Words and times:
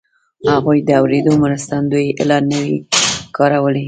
هغوی 0.53 0.77
د 0.87 0.89
اورېدو 1.01 1.33
مرستندويي 1.43 2.09
الې 2.21 2.39
نه 2.49 2.59
وې 2.63 2.75
کارولې 3.35 3.79